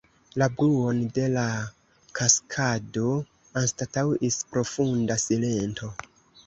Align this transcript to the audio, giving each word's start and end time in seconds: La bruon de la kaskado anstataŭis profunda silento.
La 0.41 0.45
bruon 0.53 1.01
de 1.17 1.25
la 1.33 1.43
kaskado 2.21 3.07
anstataŭis 3.63 4.43
profunda 4.55 5.23
silento. 5.29 5.97